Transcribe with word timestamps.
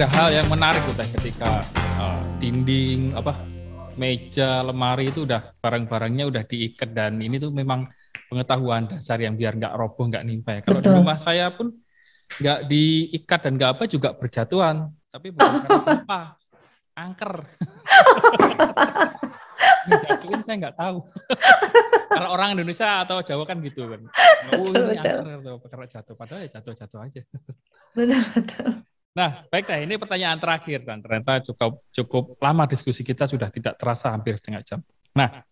ada 0.00 0.16
hal 0.16 0.32
yang 0.32 0.48
menarik 0.48 0.80
tuh 0.88 0.96
teh 0.96 1.04
ketika 1.20 1.60
uh, 2.00 2.24
dinding 2.40 3.12
apa 3.12 3.36
meja 4.00 4.64
lemari 4.64 5.12
itu 5.12 5.28
udah 5.28 5.52
barang-barangnya 5.60 6.24
udah 6.24 6.40
diikat 6.48 6.96
dan 6.96 7.20
ini 7.20 7.36
tuh 7.36 7.52
memang 7.52 7.84
pengetahuan 8.32 8.88
dasar 8.88 9.20
yang 9.20 9.36
biar 9.36 9.60
nggak 9.60 9.76
roboh 9.76 10.08
nggak 10.08 10.24
nimpa 10.24 10.56
ya. 10.56 10.60
Kalau 10.64 10.80
di 10.80 10.88
rumah 10.88 11.20
saya 11.20 11.52
pun 11.52 11.76
nggak 12.32 12.64
diikat 12.72 13.40
dan 13.44 13.52
nggak 13.60 13.70
apa 13.76 13.84
juga 13.92 14.16
berjatuhan 14.16 14.88
tapi 15.12 15.36
bukan 15.36 15.68
karena 15.68 15.92
apa 16.08 16.20
angker. 16.96 17.34
Jatuhin 20.00 20.40
saya 20.40 20.56
nggak 20.64 20.76
tahu. 20.80 21.04
Kalau 22.16 22.28
orang 22.40 22.56
Indonesia 22.56 23.04
atau 23.04 23.20
Jawa 23.20 23.44
kan 23.44 23.60
gitu 23.60 23.84
kan. 23.84 24.00
Oh 24.56 24.72
ini 24.72 24.96
angker 24.96 25.44
atau 25.44 25.84
jatuh 25.84 26.16
padahal 26.16 26.40
ya 26.40 26.56
jatuh 26.56 26.72
jatuh 26.72 27.04
aja. 27.04 27.20
Betul 27.92 28.24
betul 28.32 28.89
Nah, 29.10 29.42
baik 29.50 29.66
nah 29.66 29.78
ini 29.82 29.98
pertanyaan 29.98 30.38
terakhir 30.38 30.86
dan 30.86 31.02
ternyata 31.02 31.42
cukup 31.50 31.82
cukup 31.90 32.24
lama 32.38 32.62
diskusi 32.70 33.02
kita 33.02 33.26
sudah 33.26 33.50
tidak 33.50 33.74
terasa 33.74 34.14
hampir 34.14 34.38
setengah 34.38 34.62
jam. 34.62 34.80
Nah, 35.10 35.42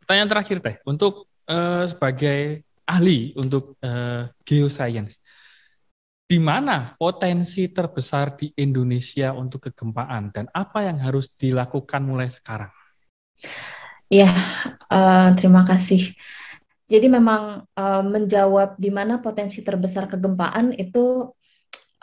pertanyaan 0.00 0.30
terakhir 0.32 0.64
teh 0.64 0.76
untuk 0.88 1.28
uh, 1.44 1.84
sebagai 1.84 2.64
ahli 2.88 3.36
untuk 3.36 3.76
uh, 3.84 4.32
geoscience, 4.40 5.20
di 6.24 6.40
mana 6.40 6.96
potensi 6.96 7.68
terbesar 7.68 8.40
di 8.40 8.48
Indonesia 8.56 9.36
untuk 9.36 9.68
kegempaan 9.68 10.32
dan 10.32 10.48
apa 10.56 10.88
yang 10.88 10.96
harus 10.96 11.28
dilakukan 11.36 12.00
mulai 12.00 12.32
sekarang? 12.32 12.72
Ya, 14.08 14.32
uh, 14.88 15.28
terima 15.36 15.68
kasih. 15.68 16.16
Jadi 16.88 17.08
memang 17.08 17.68
uh, 17.76 18.04
menjawab 18.04 18.80
di 18.80 18.88
mana 18.88 19.20
potensi 19.20 19.60
terbesar 19.60 20.08
kegempaan 20.08 20.72
itu 20.76 21.32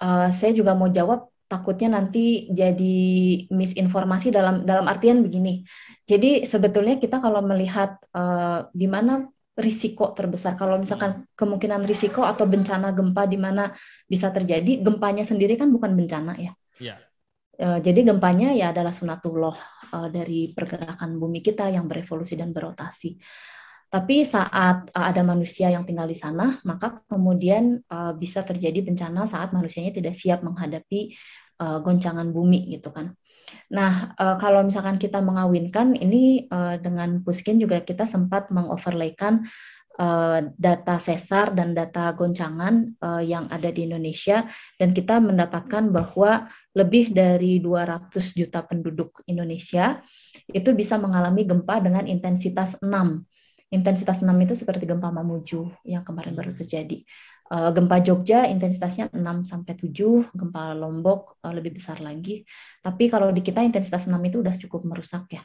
uh, 0.02 0.30
saya 0.34 0.52
juga 0.52 0.74
mau 0.74 0.90
jawab 0.90 1.30
takutnya 1.46 2.00
nanti 2.00 2.48
jadi 2.48 2.98
misinformasi 3.52 4.32
dalam 4.32 4.64
dalam 4.64 4.88
artian 4.88 5.20
begini. 5.20 5.68
Jadi 6.08 6.48
sebetulnya 6.48 6.96
kita 6.96 7.20
kalau 7.20 7.44
melihat 7.44 8.00
uh, 8.16 8.72
di 8.72 8.88
mana 8.88 9.28
risiko 9.52 10.16
terbesar, 10.16 10.56
kalau 10.56 10.80
misalkan 10.80 11.28
kemungkinan 11.36 11.84
risiko 11.84 12.24
atau 12.24 12.48
bencana 12.48 12.96
gempa 12.96 13.28
di 13.28 13.36
mana 13.36 13.76
bisa 14.08 14.32
terjadi, 14.32 14.80
gempanya 14.80 15.28
sendiri 15.28 15.60
kan 15.60 15.68
bukan 15.70 15.92
bencana 15.92 16.34
ya. 16.40 16.52
Iya. 16.80 16.96
Uh, 17.60 17.80
jadi 17.84 18.08
gempanya 18.08 18.56
ya 18.56 18.72
adalah 18.72 18.96
sunatullah 18.96 19.54
uh, 19.92 20.08
dari 20.08 20.56
pergerakan 20.56 21.20
bumi 21.20 21.44
kita 21.44 21.68
yang 21.68 21.86
berevolusi 21.86 22.40
dan 22.40 22.56
berotasi. 22.56 23.20
Tapi 23.92 24.24
saat 24.24 24.88
uh, 24.96 25.06
ada 25.12 25.20
manusia 25.20 25.68
yang 25.68 25.84
tinggal 25.84 26.08
di 26.08 26.16
sana, 26.16 26.64
maka 26.64 27.04
kemudian 27.12 27.84
uh, 27.92 28.16
bisa 28.16 28.40
terjadi 28.40 28.80
bencana 28.88 29.28
saat 29.28 29.52
manusianya 29.52 29.92
tidak 29.92 30.16
siap 30.16 30.48
menghadapi 30.48 31.12
uh, 31.60 31.84
goncangan 31.84 32.32
bumi 32.32 32.72
gitu 32.72 32.96
kan. 32.96 33.12
Nah, 33.68 34.16
kalau 34.40 34.64
misalkan 34.64 34.96
kita 34.96 35.20
mengawinkan 35.20 35.92
ini 36.00 36.48
dengan 36.80 37.20
Puskin 37.20 37.60
juga 37.60 37.84
kita 37.84 38.08
sempat 38.08 38.48
mengoverlaykan 38.48 39.44
data 40.56 40.96
sesar 41.04 41.52
dan 41.52 41.76
data 41.76 42.16
goncangan 42.16 42.96
yang 43.20 43.52
ada 43.52 43.68
di 43.76 43.92
Indonesia 43.92 44.48
dan 44.80 44.96
kita 44.96 45.20
mendapatkan 45.20 45.84
bahwa 45.92 46.48
lebih 46.72 47.12
dari 47.12 47.60
200 47.60 48.08
juta 48.40 48.64
penduduk 48.64 49.20
Indonesia 49.28 50.00
itu 50.48 50.72
bisa 50.72 50.96
mengalami 50.96 51.44
gempa 51.44 51.84
dengan 51.84 52.08
intensitas 52.08 52.80
6 52.80 52.88
intensitas 53.72 54.20
6 54.20 54.28
itu 54.44 54.54
seperti 54.54 54.84
gempa 54.84 55.10
Mamuju 55.10 55.88
yang 55.88 56.04
kemarin 56.04 56.36
baru 56.36 56.52
terjadi. 56.52 57.02
Uh, 57.52 57.72
gempa 57.76 58.00
Jogja 58.00 58.48
intensitasnya 58.48 59.12
6 59.12 59.48
sampai 59.48 59.74
7, 59.76 60.32
gempa 60.32 60.72
Lombok 60.76 61.40
uh, 61.44 61.52
lebih 61.52 61.80
besar 61.80 62.00
lagi. 62.00 62.44
Tapi 62.84 63.08
kalau 63.12 63.32
di 63.32 63.44
kita 63.44 63.64
intensitas 63.64 64.08
6 64.08 64.16
itu 64.28 64.44
udah 64.44 64.56
cukup 64.56 64.88
merusak 64.88 65.28
ya 65.32 65.44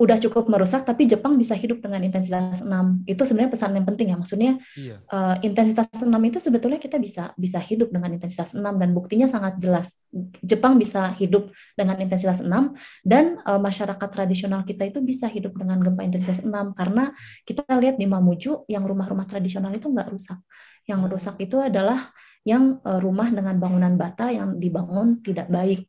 udah 0.00 0.16
cukup 0.16 0.48
merusak 0.48 0.88
tapi 0.88 1.04
Jepang 1.04 1.36
bisa 1.36 1.52
hidup 1.52 1.84
dengan 1.84 2.00
intensitas 2.00 2.64
6 2.64 3.04
itu 3.04 3.20
sebenarnya 3.20 3.52
pesan 3.52 3.76
yang 3.76 3.84
penting 3.84 4.08
ya. 4.08 4.16
Maksudnya 4.16 4.52
iya. 4.72 4.96
uh, 5.12 5.36
intensitas 5.44 5.92
6 5.92 6.08
itu 6.08 6.38
sebetulnya 6.40 6.80
kita 6.80 6.96
bisa 6.96 7.36
bisa 7.36 7.60
hidup 7.60 7.92
dengan 7.92 8.16
intensitas 8.16 8.56
6 8.56 8.64
dan 8.64 8.90
buktinya 8.96 9.28
sangat 9.28 9.60
jelas. 9.60 9.92
Jepang 10.40 10.80
bisa 10.80 11.12
hidup 11.20 11.52
dengan 11.76 12.00
intensitas 12.00 12.40
6 12.40 12.48
dan 13.04 13.44
uh, 13.44 13.60
masyarakat 13.60 14.08
tradisional 14.08 14.64
kita 14.64 14.88
itu 14.88 15.04
bisa 15.04 15.28
hidup 15.28 15.52
dengan 15.52 15.76
gempa 15.84 16.00
intensitas 16.00 16.40
6 16.40 16.48
karena 16.80 17.12
kita 17.44 17.68
lihat 17.76 18.00
di 18.00 18.08
Mamuju 18.08 18.64
yang 18.72 18.82
rumah-rumah 18.88 19.28
tradisional 19.28 19.70
itu 19.76 19.84
nggak 19.84 20.08
rusak 20.08 20.40
yang 20.90 21.06
rusak 21.06 21.38
itu 21.38 21.62
adalah 21.62 22.10
yang 22.42 22.80
uh, 22.82 22.98
rumah 22.98 23.28
dengan 23.28 23.60
bangunan 23.60 23.94
bata 24.00 24.32
yang 24.32 24.56
dibangun 24.56 25.20
tidak 25.20 25.46
baik. 25.52 25.86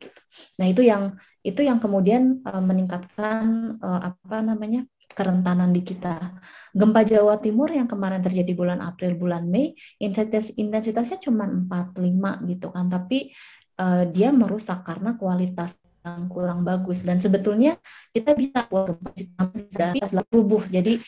Nah 0.59 0.67
itu 0.67 0.83
yang 0.83 1.15
itu 1.41 1.63
yang 1.63 1.79
kemudian 1.79 2.43
uh, 2.43 2.61
meningkatkan 2.61 3.77
uh, 3.79 4.13
apa 4.13 4.43
namanya 4.43 4.83
kerentanan 5.11 5.71
di 5.71 5.81
kita. 5.83 6.39
Gempa 6.71 7.03
Jawa 7.03 7.39
Timur 7.39 7.67
yang 7.71 7.87
kemarin 7.87 8.23
terjadi 8.23 8.55
bulan 8.55 8.79
April, 8.79 9.19
bulan 9.19 9.43
Mei, 9.43 9.75
intensitas 9.99 10.55
intensitasnya 10.55 11.19
cuma 11.19 11.43
4-5 11.51 12.47
gitu 12.47 12.71
kan, 12.71 12.87
tapi 12.87 13.35
dia 14.13 14.29
merusak 14.29 14.85
karena 14.85 15.17
kualitas 15.17 15.73
yang 16.05 16.29
kurang 16.29 16.61
bagus 16.61 17.01
dan 17.01 17.17
sebetulnya 17.17 17.81
kita 18.13 18.37
bisa 18.37 18.69
buat 18.69 18.93
gempa 19.01 19.97
bisa 19.97 20.21
rubuh. 20.29 20.69
Jadi 20.69 21.01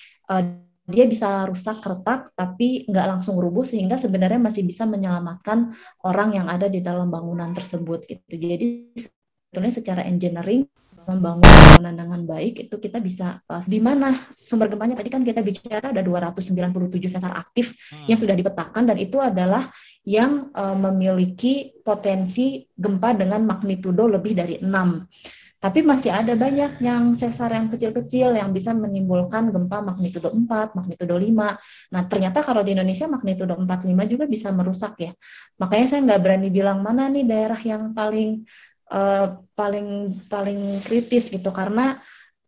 dia 0.83 1.07
bisa 1.07 1.47
rusak 1.47 1.79
retak 1.79 2.35
tapi 2.35 2.83
nggak 2.91 3.07
langsung 3.07 3.39
rubuh 3.39 3.63
sehingga 3.63 3.95
sebenarnya 3.95 4.39
masih 4.39 4.67
bisa 4.67 4.83
menyelamatkan 4.83 5.71
orang 6.03 6.35
yang 6.35 6.47
ada 6.51 6.67
di 6.67 6.83
dalam 6.83 7.07
bangunan 7.07 7.55
tersebut 7.55 8.03
itu 8.11 8.33
jadi 8.35 8.67
sebetulnya 8.99 9.73
secara 9.73 10.01
engineering 10.03 10.67
membangun 11.03 11.43
bangunan 11.43 11.95
dengan 11.95 12.21
baik 12.23 12.67
itu 12.67 12.75
kita 12.79 13.03
bisa 13.03 13.43
uh, 13.51 13.63
di 13.63 13.79
mana 13.83 14.15
sumber 14.39 14.71
gempanya. 14.71 14.95
Tadi 14.95 15.11
kan 15.11 15.21
kita 15.27 15.43
bicara 15.43 15.91
ada 15.91 15.99
297 15.99 17.11
sesar 17.11 17.35
aktif 17.35 17.75
hmm. 17.91 18.07
yang 18.07 18.15
sudah 18.15 18.35
dipetakan 18.39 18.87
dan 18.87 18.95
itu 18.95 19.19
adalah 19.19 19.67
yang 20.07 20.47
uh, 20.55 20.75
memiliki 20.75 21.75
potensi 21.83 22.63
gempa 22.71 23.15
dengan 23.19 23.43
magnitudo 23.43 24.07
lebih 24.07 24.31
dari 24.31 24.55
6 24.63 25.42
tapi 25.63 25.79
masih 25.79 26.11
ada 26.11 26.35
banyak 26.35 26.83
yang 26.83 27.15
sesar 27.15 27.55
yang 27.55 27.71
kecil-kecil 27.71 28.35
yang 28.35 28.51
bisa 28.51 28.75
menimbulkan 28.75 29.47
gempa 29.47 29.79
magnitudo 29.79 30.27
4, 30.35 30.75
magnitudo 30.75 31.15
5. 31.15 31.55
Nah, 31.95 32.01
ternyata 32.11 32.43
kalau 32.43 32.67
di 32.67 32.75
Indonesia 32.75 33.07
magnitudo 33.07 33.55
4, 33.55 33.87
5 33.87 34.03
juga 34.03 34.27
bisa 34.27 34.51
merusak 34.51 34.99
ya. 34.99 35.11
Makanya 35.55 35.85
saya 35.87 36.03
nggak 36.03 36.19
berani 36.19 36.51
bilang 36.51 36.83
mana 36.83 37.07
nih 37.07 37.23
daerah 37.23 37.61
yang 37.63 37.95
paling 37.95 38.43
uh, 38.91 39.39
paling 39.55 40.19
paling 40.27 40.83
kritis 40.83 41.31
gitu 41.31 41.47
karena 41.55 42.03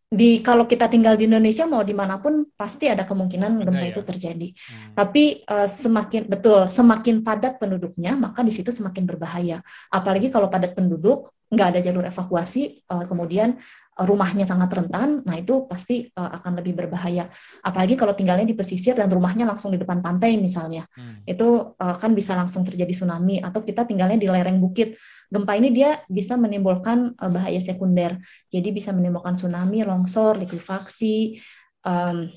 di 0.05 0.39
kalau 0.45 0.69
kita 0.69 0.85
tinggal 0.85 1.17
di 1.17 1.25
Indonesia 1.25 1.65
mau 1.65 1.81
di 1.81 1.91
mana 1.91 2.21
pun 2.21 2.45
pasti 2.53 2.85
ada 2.85 3.03
kemungkinan 3.03 3.65
gempa 3.65 3.85
ya. 3.85 3.91
itu 3.91 4.01
terjadi. 4.05 4.47
Hmm. 4.53 4.93
Tapi 4.93 5.43
uh, 5.49 5.67
semakin 5.67 6.29
betul 6.29 6.69
semakin 6.69 7.25
padat 7.25 7.57
penduduknya 7.57 8.13
maka 8.13 8.45
di 8.45 8.53
situ 8.53 8.69
semakin 8.69 9.03
berbahaya. 9.03 9.65
Apalagi 9.89 10.29
kalau 10.29 10.47
padat 10.47 10.77
penduduk 10.77 11.33
nggak 11.49 11.67
ada 11.77 11.79
jalur 11.81 12.05
evakuasi, 12.05 12.85
uh, 12.89 13.05
kemudian 13.05 13.57
rumahnya 13.95 14.43
sangat 14.43 14.75
rentan, 14.75 15.23
nah 15.23 15.39
itu 15.39 15.63
pasti 15.71 16.11
uh, 16.19 16.31
akan 16.41 16.59
lebih 16.59 16.75
berbahaya. 16.75 17.31
Apalagi 17.63 17.95
kalau 17.95 18.11
tinggalnya 18.11 18.43
di 18.43 18.51
pesisir 18.51 18.91
dan 18.91 19.07
rumahnya 19.07 19.47
langsung 19.47 19.71
di 19.71 19.79
depan 19.79 20.03
pantai 20.03 20.35
misalnya, 20.35 20.83
hmm. 20.91 21.23
itu 21.23 21.71
uh, 21.79 21.95
kan 21.95 22.11
bisa 22.11 22.35
langsung 22.35 22.67
terjadi 22.67 22.91
tsunami. 22.91 23.39
Atau 23.39 23.63
kita 23.63 23.87
tinggalnya 23.87 24.19
di 24.19 24.27
lereng 24.27 24.59
bukit, 24.59 24.99
gempa 25.31 25.55
ini 25.55 25.71
dia 25.71 26.03
bisa 26.11 26.35
menimbulkan 26.35 27.15
uh, 27.15 27.31
bahaya 27.31 27.63
sekunder. 27.63 28.19
Jadi 28.51 28.75
bisa 28.75 28.91
menimbulkan 28.91 29.39
tsunami, 29.39 29.87
longsor, 29.87 30.43
likuifaksi, 30.43 31.39
um, 31.87 32.27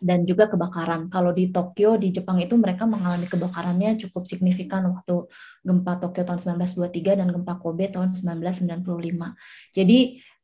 dan 0.00 0.24
juga 0.24 0.48
kebakaran. 0.48 1.12
Kalau 1.12 1.30
di 1.30 1.52
Tokyo, 1.52 2.00
di 2.00 2.10
Jepang 2.10 2.40
itu 2.40 2.56
mereka 2.56 2.88
mengalami 2.88 3.28
kebakarannya 3.28 4.00
cukup 4.00 4.24
signifikan 4.24 4.88
waktu 4.90 5.28
gempa 5.62 6.00
Tokyo 6.00 6.24
tahun 6.24 6.40
1923 6.58 7.20
dan 7.20 7.28
gempa 7.30 7.60
Kobe 7.60 7.92
tahun 7.92 8.16
1995. 8.16 8.82
Jadi 9.76 9.98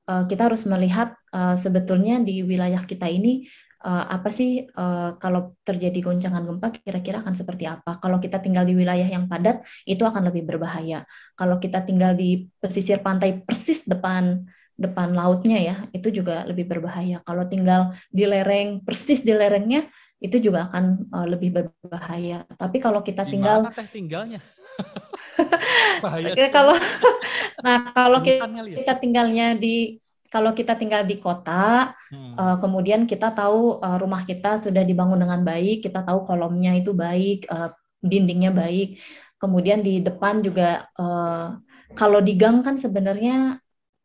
Eh, 0.08 0.24
kita 0.26 0.50
harus 0.50 0.66
melihat 0.66 1.14
uh, 1.30 1.54
sebetulnya 1.54 2.18
di 2.18 2.42
wilayah 2.42 2.82
kita 2.82 3.06
ini 3.06 3.46
uh, 3.86 4.10
apa 4.10 4.32
sih 4.34 4.66
uh, 4.66 5.14
kalau 5.22 5.54
terjadi 5.62 6.02
goncangan 6.02 6.42
gempa 6.42 6.74
kira-kira 6.74 7.22
akan 7.22 7.34
seperti 7.36 7.70
apa? 7.70 8.02
Kalau 8.02 8.18
kita 8.18 8.42
tinggal 8.42 8.66
di 8.66 8.74
wilayah 8.74 9.06
yang 9.06 9.30
padat 9.30 9.62
itu 9.86 10.02
akan 10.02 10.32
lebih 10.32 10.48
berbahaya. 10.48 11.06
Kalau 11.38 11.62
kita 11.62 11.86
tinggal 11.86 12.18
di 12.18 12.50
pesisir 12.58 12.98
pantai 13.04 13.38
persis 13.44 13.86
depan 13.86 14.42
depan 14.80 15.12
lautnya 15.12 15.60
ya 15.60 15.76
itu 15.94 16.10
juga 16.10 16.42
lebih 16.48 16.66
berbahaya. 16.66 17.22
Kalau 17.22 17.46
tinggal 17.46 17.94
di 18.10 18.24
lereng 18.26 18.80
persis 18.82 19.22
di 19.22 19.30
lerengnya 19.30 19.86
itu 20.20 20.36
juga 20.42 20.68
akan 20.72 20.84
uh, 21.12 21.26
lebih 21.28 21.50
berbahaya. 21.54 22.44
Tapi 22.58 22.82
kalau 22.82 23.00
kita 23.00 23.28
tinggal 23.30 23.62
Di 23.62 23.72
mana 23.72 23.78
teh 23.78 23.88
tinggalnya? 23.88 24.40
Bahaya 26.04 26.48
kalau 26.52 26.76
nah 27.64 27.78
kalau 27.92 28.18
kita, 28.20 28.46
kita 28.48 28.94
tinggalnya 29.00 29.56
di 29.56 30.00
kalau 30.30 30.54
kita 30.54 30.78
tinggal 30.78 31.02
di 31.02 31.18
kota, 31.18 31.90
hmm. 32.14 32.38
uh, 32.38 32.56
kemudian 32.62 33.02
kita 33.02 33.34
tahu 33.34 33.82
uh, 33.82 33.98
rumah 33.98 34.22
kita 34.22 34.62
sudah 34.62 34.86
dibangun 34.86 35.18
dengan 35.18 35.42
baik, 35.42 35.82
kita 35.82 36.06
tahu 36.06 36.22
kolomnya 36.22 36.78
itu 36.78 36.94
baik, 36.94 37.50
uh, 37.50 37.74
dindingnya 37.98 38.54
baik, 38.54 39.02
kemudian 39.42 39.82
di 39.82 39.98
depan 39.98 40.38
juga 40.38 40.86
uh, 40.94 41.58
kalau 41.98 42.22
di 42.22 42.38
gang 42.38 42.62
kan 42.62 42.78
sebenarnya 42.78 43.58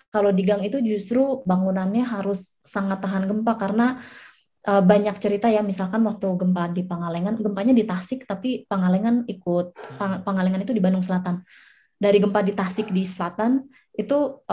kalau 0.10 0.32
di 0.34 0.42
gang 0.48 0.66
itu 0.66 0.82
justru 0.82 1.44
bangunannya 1.46 2.08
harus 2.08 2.56
sangat 2.66 3.04
tahan 3.04 3.28
gempa 3.28 3.54
karena 3.60 4.02
uh, 4.68 4.84
banyak 4.84 5.16
cerita 5.22 5.48
ya 5.48 5.62
misalkan 5.62 6.02
waktu 6.04 6.26
gempa 6.26 6.74
di 6.74 6.84
Pangalengan 6.84 7.38
gempanya 7.40 7.74
di 7.74 7.86
Tasik 7.86 8.26
tapi 8.26 8.66
Pangalengan 8.66 9.24
ikut 9.30 9.78
Pang, 9.98 10.22
Pangalengan 10.26 10.66
itu 10.66 10.74
di 10.74 10.82
Bandung 10.82 11.06
Selatan 11.06 11.46
dari 11.96 12.20
gempa 12.20 12.44
di 12.44 12.52
Tasik 12.52 12.92
di 12.92 13.08
selatan 13.08 13.72
itu 13.96 14.44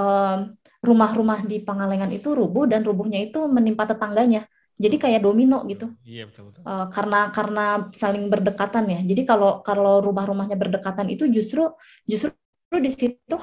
rumah-rumah 0.78 1.42
di 1.42 1.58
Pangalengan 1.58 2.14
itu 2.14 2.30
rubuh 2.30 2.70
dan 2.70 2.86
rubuhnya 2.86 3.18
itu 3.18 3.42
menimpa 3.50 3.82
tetangganya 3.90 4.46
jadi 4.82 4.96
kayak 4.98 5.20
domino 5.22 5.62
gitu. 5.70 5.94
Iya 6.02 6.26
betul 6.26 6.50
betul. 6.50 6.60
Uh, 6.66 6.86
karena 6.90 7.30
karena 7.30 7.66
saling 7.94 8.26
berdekatan 8.26 8.90
ya. 8.90 9.00
Jadi 9.04 9.22
kalau 9.22 9.62
kalau 9.62 10.02
rumah-rumahnya 10.02 10.58
berdekatan 10.58 11.06
itu 11.06 11.30
justru 11.30 11.70
justru 12.02 12.34
di 12.82 12.90
situ 12.90 13.36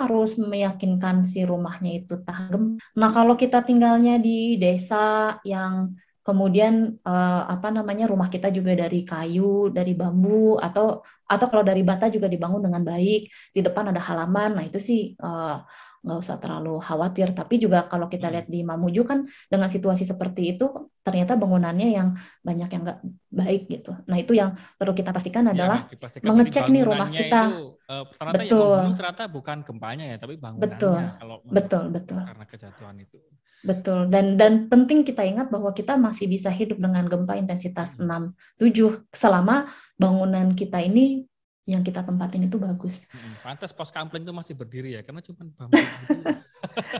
harus 0.00 0.40
meyakinkan 0.40 1.22
si 1.22 1.44
rumahnya 1.44 2.02
itu 2.02 2.18
tahan 2.24 2.80
Nah, 2.98 3.10
kalau 3.12 3.34
kita 3.38 3.62
tinggalnya 3.62 4.18
di 4.18 4.56
desa 4.56 5.36
yang 5.46 5.94
kemudian 6.22 7.02
uh, 7.02 7.42
apa 7.50 7.74
namanya 7.74 8.06
rumah 8.06 8.30
kita 8.30 8.48
juga 8.54 8.78
dari 8.78 9.02
kayu, 9.02 9.70
dari 9.74 9.92
bambu 9.92 10.56
atau 10.58 11.02
atau 11.26 11.46
kalau 11.48 11.64
dari 11.64 11.82
bata 11.82 12.12
juga 12.12 12.28
dibangun 12.28 12.62
dengan 12.62 12.82
baik, 12.84 13.30
di 13.54 13.60
depan 13.60 13.90
ada 13.90 14.00
halaman. 14.02 14.58
Nah, 14.58 14.64
itu 14.66 14.78
sih 14.78 15.16
uh, 15.18 15.62
nggak 16.02 16.18
usah 16.18 16.36
terlalu 16.42 16.82
khawatir. 16.82 17.30
Tapi 17.32 17.62
juga 17.62 17.86
kalau 17.86 18.10
kita 18.10 18.26
hmm. 18.26 18.34
lihat 18.34 18.46
di 18.50 18.60
Mamuju 18.66 19.02
kan 19.06 19.24
dengan 19.46 19.70
situasi 19.70 20.02
seperti 20.02 20.58
itu 20.58 20.90
ternyata 21.02 21.38
bangunannya 21.38 21.88
yang 21.94 22.14
banyak 22.42 22.68
yang 22.70 22.82
nggak 22.82 23.00
baik 23.30 23.62
gitu. 23.70 23.94
Nah 24.06 24.18
itu 24.18 24.34
yang 24.34 24.58
perlu 24.78 24.94
kita 24.94 25.14
pastikan 25.14 25.46
iya, 25.50 25.54
adalah 25.54 25.78
ya, 25.90 26.26
mengecek 26.26 26.66
nih 26.70 26.82
rumah 26.82 27.08
kita. 27.10 27.40
Itu, 27.54 27.81
uh, 27.92 28.04
ternyata 28.16 28.40
betul. 28.40 28.74
Yang 28.80 28.96
ternyata 28.96 29.22
bukan 29.28 29.58
gempanya 29.60 30.04
ya, 30.08 30.16
tapi 30.16 30.34
bangunannya. 30.40 30.64
Betul, 30.64 31.00
kalau 31.20 31.36
betul, 31.44 31.84
betul. 31.92 32.20
Karena 32.24 32.44
kejatuhan 32.48 32.96
itu. 32.96 33.18
Betul. 33.62 34.10
Dan 34.10 34.40
dan 34.40 34.66
penting 34.66 35.04
kita 35.04 35.22
ingat 35.22 35.52
bahwa 35.52 35.70
kita 35.76 35.94
masih 36.00 36.26
bisa 36.26 36.48
hidup 36.48 36.80
dengan 36.80 37.06
gempa 37.06 37.36
intensitas 37.36 37.94
hmm. 38.00 38.34
6, 38.58 38.72
7 38.72 39.14
selama 39.14 39.70
bangunan 40.00 40.50
kita 40.56 40.80
ini 40.82 41.28
yang 41.62 41.86
kita 41.86 42.02
tempatin 42.02 42.50
itu 42.50 42.58
bagus. 42.58 43.06
Hmm, 43.14 43.38
pantas 43.38 43.70
pos 43.70 43.94
kampling 43.94 44.26
itu 44.26 44.34
masih 44.34 44.58
berdiri 44.58 44.98
ya, 44.98 45.00
karena 45.06 45.22
cuma 45.22 45.46
bambu. 45.54 45.78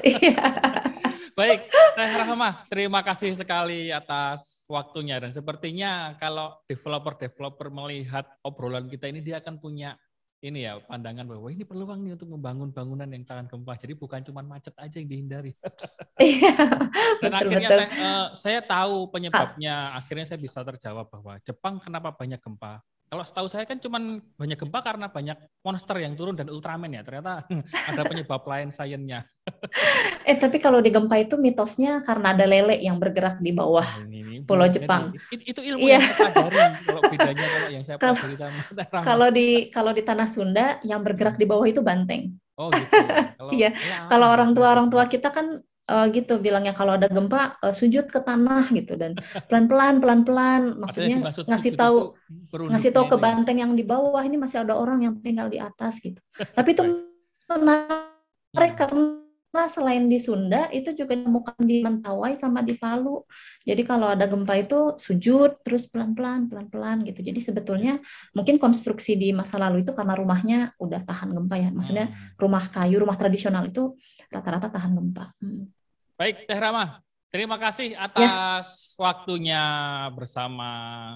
Iya. 0.04 0.52
Baik, 1.32 1.64
Teh 1.72 2.12
Rahma, 2.12 2.68
terima 2.68 3.00
kasih 3.00 3.32
sekali 3.32 3.88
atas 3.88 4.68
waktunya 4.68 5.16
dan 5.16 5.32
sepertinya 5.32 6.12
kalau 6.20 6.60
developer-developer 6.68 7.72
melihat 7.72 8.28
obrolan 8.44 8.84
kita 8.84 9.08
ini 9.08 9.24
dia 9.24 9.40
akan 9.40 9.56
punya 9.56 9.96
ini 10.42 10.66
ya 10.66 10.82
pandangan 10.82 11.22
bahwa 11.22 11.46
ini 11.54 11.62
peluang 11.62 12.02
nih 12.02 12.18
untuk 12.18 12.34
membangun 12.34 12.74
bangunan 12.74 13.06
yang 13.06 13.22
tahan 13.22 13.46
gempa. 13.46 13.78
Jadi 13.78 13.94
bukan 13.94 14.20
cuma 14.26 14.42
macet 14.42 14.74
aja 14.74 14.98
yang 14.98 15.08
dihindari. 15.08 15.54
Iya, 16.22 16.54
dan 17.18 17.34
betul, 17.34 17.50
akhirnya 17.50 17.68
betul. 17.72 17.98
uh, 17.98 18.26
saya 18.38 18.60
tahu 18.62 19.10
penyebabnya. 19.10 19.90
Akhirnya 19.98 20.22
saya 20.22 20.38
bisa 20.38 20.62
terjawab 20.62 21.10
bahwa 21.10 21.34
Jepang 21.42 21.82
kenapa 21.82 22.14
banyak 22.14 22.38
gempa 22.38 22.78
kalau 23.12 23.28
setahu 23.28 23.44
saya 23.44 23.68
kan 23.68 23.76
cuma 23.76 24.00
banyak 24.40 24.56
gempa 24.56 24.80
karena 24.80 25.04
banyak 25.04 25.36
monster 25.60 26.00
yang 26.00 26.16
turun 26.16 26.32
dan 26.32 26.48
Ultraman 26.48 26.96
ya. 26.96 27.04
Ternyata 27.04 27.44
ada 27.92 28.08
penyebab 28.08 28.40
lain 28.48 28.72
sainsnya. 28.72 29.28
eh 30.28 30.40
tapi 30.40 30.56
kalau 30.56 30.80
di 30.80 30.88
gempa 30.88 31.20
itu 31.20 31.36
mitosnya 31.36 32.00
karena 32.00 32.32
ada 32.32 32.48
lele 32.48 32.80
yang 32.80 32.96
bergerak 32.96 33.36
di 33.44 33.52
bawah 33.52 33.84
nah, 33.84 34.08
ini, 34.08 34.40
ini, 34.40 34.48
Pulau 34.48 34.64
ini, 34.64 34.72
Jepang. 34.80 35.12
Itu, 35.28 35.44
itu 35.44 35.60
ilmu 35.60 35.84
yeah. 35.84 36.00
yang 36.00 36.08
saya 36.08 36.32
pelajari. 36.32 36.72
kalau 36.88 37.02
bedanya 37.12 37.44
kalau 37.44 37.68
yang 37.68 37.84
saya 37.84 37.96
pelajari 38.00 38.36
sama 38.40 38.60
Kalau 39.04 39.28
di 39.28 39.48
kalau 39.68 39.92
di 39.92 40.02
tanah 40.08 40.28
Sunda 40.32 40.66
yang 40.80 41.04
bergerak 41.04 41.36
di 41.36 41.44
bawah 41.44 41.68
itu 41.68 41.84
banteng. 41.84 42.32
Oh 42.56 42.72
gitu. 42.72 42.96
Iya. 43.52 43.76
ya, 43.76 44.08
kalau 44.08 44.32
orang 44.32 44.56
tua 44.56 44.72
orang 44.72 44.88
tua 44.88 45.04
kita 45.04 45.28
kan 45.28 45.60
uh, 45.88 46.06
gitu 46.10 46.38
bilangnya 46.38 46.74
kalau 46.74 46.98
ada 46.98 47.08
gempa 47.08 47.56
uh, 47.62 47.74
sujud 47.74 48.10
ke 48.10 48.20
tanah 48.20 48.68
gitu. 48.74 48.98
Dan 48.98 49.16
pelan-pelan 49.48 50.02
pelan-pelan 50.02 50.76
maksudnya 50.78 51.22
ngasih 51.22 51.72
tahu 51.78 52.18
ngasih 52.52 52.90
tahu 52.90 53.04
ke 53.08 53.16
banteng 53.18 53.62
yang 53.62 53.72
di 53.72 53.86
bawah 53.86 54.22
ini 54.22 54.36
masih 54.36 54.62
ada 54.66 54.76
orang 54.76 55.02
yang 55.02 55.14
tinggal 55.22 55.48
di 55.48 55.62
atas 55.62 56.02
gitu. 56.02 56.18
Tapi 56.58 56.68
itu 56.74 56.82
menarik 57.48 58.74
karena 58.76 59.21
selain 59.52 60.08
di 60.08 60.16
Sunda 60.16 60.72
itu 60.72 60.96
juga 60.96 61.12
ditemukan 61.12 61.60
di 61.60 61.84
Mentawai 61.84 62.32
sama 62.32 62.64
di 62.64 62.72
Palu. 62.80 63.20
Jadi 63.68 63.84
kalau 63.84 64.08
ada 64.08 64.24
gempa 64.24 64.56
itu 64.56 64.96
sujud 64.96 65.60
terus 65.60 65.84
pelan-pelan 65.92 66.48
pelan-pelan 66.48 67.04
gitu. 67.04 67.20
Jadi 67.20 67.40
sebetulnya 67.44 68.00
mungkin 68.32 68.56
konstruksi 68.56 69.12
di 69.12 69.36
masa 69.36 69.60
lalu 69.60 69.84
itu 69.84 69.92
karena 69.92 70.16
rumahnya 70.16 70.58
udah 70.80 71.04
tahan 71.04 71.36
gempa 71.36 71.56
ya. 71.60 71.68
Maksudnya 71.68 72.08
hmm. 72.08 72.40
rumah 72.40 72.64
kayu, 72.72 72.96
rumah 73.04 73.20
tradisional 73.20 73.68
itu 73.68 73.92
rata-rata 74.32 74.72
tahan 74.72 74.96
gempa. 74.96 75.36
Hmm. 75.44 75.68
Baik, 76.16 76.48
Teh 76.48 76.56
Rama. 76.56 77.04
Terima 77.32 77.56
kasih 77.56 77.96
ya. 77.96 78.08
atas 78.08 78.92
ya. 78.92 79.00
waktunya 79.00 79.64
bersama 80.12 80.70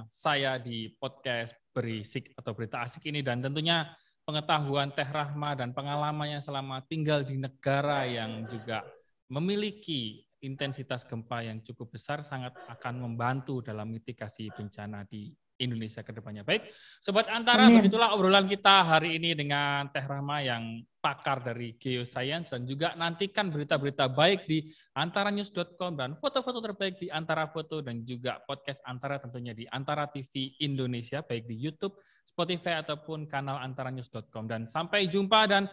saya 0.09 0.57
di 0.57 0.93
podcast 0.97 1.53
berisik 1.77 2.33
atau 2.33 2.57
berita 2.57 2.81
asik 2.85 3.05
ini 3.13 3.21
dan 3.21 3.45
tentunya 3.45 3.93
pengetahuan 4.27 4.91
Teh 4.91 5.07
Rahma 5.07 5.55
dan 5.55 5.71
pengalamannya 5.71 6.43
selama 6.43 6.83
tinggal 6.83 7.23
di 7.23 7.39
negara 7.39 8.03
yang 8.11 8.43
juga 8.51 8.83
memiliki 9.31 10.27
intensitas 10.43 11.07
gempa 11.07 11.47
yang 11.47 11.63
cukup 11.63 11.95
besar 11.95 12.27
sangat 12.27 12.53
akan 12.67 13.07
membantu 13.07 13.63
dalam 13.63 13.87
mitigasi 13.87 14.51
bencana 14.51 15.07
di 15.07 15.31
Indonesia 15.57 16.05
ke 16.05 16.13
depannya. 16.13 16.45
Baik, 16.45 16.69
Sobat 17.01 17.33
Antara, 17.33 17.71
Amin. 17.71 17.81
begitulah 17.81 18.13
obrolan 18.13 18.45
kita 18.45 18.85
hari 18.85 19.17
ini 19.17 19.33
dengan 19.33 19.89
Teh 19.89 20.05
Rahma 20.05 20.45
yang 20.45 20.85
pakar 21.07 21.39
dari 21.39 21.79
geoscience 21.79 22.51
dan 22.51 22.67
juga 22.67 22.91
nantikan 22.99 23.47
berita-berita 23.47 24.11
baik 24.11 24.51
di 24.51 24.75
antaranews.com 24.99 25.95
dan 25.95 26.19
foto-foto 26.19 26.59
terbaik 26.59 26.99
di 26.99 27.07
Antara 27.15 27.47
Foto 27.47 27.79
dan 27.79 28.03
juga 28.03 28.43
podcast 28.43 28.83
Antara 28.83 29.23
tentunya 29.23 29.55
di 29.55 29.71
Antara 29.71 30.11
TV 30.11 30.59
Indonesia 30.59 31.23
baik 31.23 31.47
di 31.47 31.63
YouTube, 31.63 31.95
Spotify 32.27 32.83
ataupun 32.83 33.31
kanal 33.31 33.63
antaranews.com 33.63 34.51
dan 34.51 34.67
sampai 34.67 35.07
jumpa 35.07 35.47
dan 35.47 35.71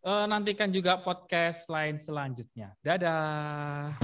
uh, 0.00 0.24
nantikan 0.24 0.72
juga 0.72 0.96
podcast 1.04 1.68
lain 1.68 2.00
selanjutnya. 2.00 2.72
Dadah. 2.80 4.00